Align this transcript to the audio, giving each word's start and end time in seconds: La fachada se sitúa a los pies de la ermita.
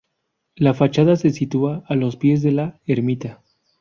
La 0.55 0.73
fachada 0.73 1.15
se 1.15 1.29
sitúa 1.29 1.83
a 1.87 1.93
los 1.93 2.15
pies 2.15 2.41
de 2.41 2.51
la 2.51 2.79
ermita. 2.87 3.43